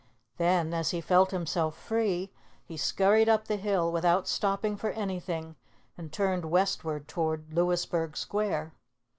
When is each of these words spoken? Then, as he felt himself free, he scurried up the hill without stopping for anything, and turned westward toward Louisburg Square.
Then, 0.37 0.73
as 0.73 0.89
he 0.89 0.99
felt 0.99 1.29
himself 1.29 1.77
free, 1.77 2.31
he 2.65 2.75
scurried 2.75 3.29
up 3.29 3.45
the 3.45 3.55
hill 3.55 3.91
without 3.91 4.27
stopping 4.27 4.75
for 4.75 4.89
anything, 4.89 5.55
and 5.95 6.11
turned 6.11 6.45
westward 6.45 7.07
toward 7.07 7.53
Louisburg 7.53 8.17
Square. 8.17 8.73